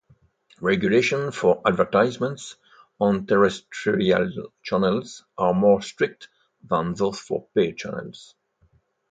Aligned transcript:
Regulations 0.61 1.35
for 1.35 1.61
advertisements 1.63 2.55
on 2.99 3.27
terrestrial 3.27 4.51
channels 4.63 5.23
are 5.37 5.53
more 5.53 5.79
strict 5.83 6.27
than 6.63 6.95
those 6.95 7.19
for 7.19 7.45
pay 7.53 7.71
channels. 7.73 8.33